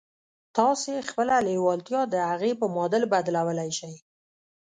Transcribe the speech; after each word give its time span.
تاسې 0.57 0.93
خپله 1.09 1.35
لېوالتیا 1.47 2.01
د 2.09 2.15
هغې 2.29 2.51
په 2.59 2.65
معادل 2.75 3.03
بدلولای 3.13 3.69
شئ 3.79 3.93